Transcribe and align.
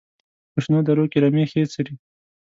په 0.51 0.59
شنو 0.63 0.79
درو 0.87 1.05
کې 1.11 1.17
رمې 1.23 1.43
ښې 1.51 1.63
څري. 1.73 1.93